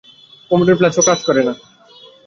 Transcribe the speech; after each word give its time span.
কমোডের 0.51 0.77
ফ্ল্যাশও 0.79 1.03
কাজ 1.09 1.19
করে 1.27 1.41
না। 1.47 1.53